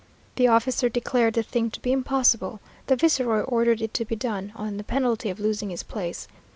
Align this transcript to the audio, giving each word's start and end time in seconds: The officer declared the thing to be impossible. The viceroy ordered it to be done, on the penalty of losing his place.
The 0.35 0.47
officer 0.47 0.89
declared 0.89 1.35
the 1.35 1.43
thing 1.43 1.69
to 1.69 1.79
be 1.79 1.91
impossible. 1.91 2.59
The 2.87 2.95
viceroy 2.95 3.41
ordered 3.41 3.83
it 3.83 3.93
to 3.93 4.03
be 4.03 4.15
done, 4.15 4.51
on 4.55 4.77
the 4.77 4.83
penalty 4.83 5.29
of 5.29 5.39
losing 5.39 5.69
his 5.69 5.83
place. 5.83 6.27